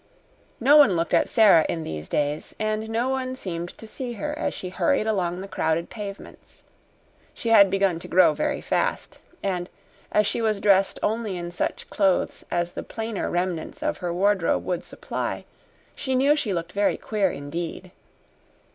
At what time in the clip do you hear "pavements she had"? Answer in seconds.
5.91-7.69